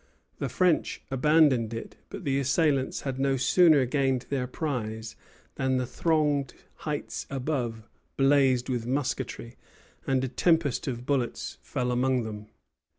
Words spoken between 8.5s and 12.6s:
with musketry, and a tempest of bullets fell among them.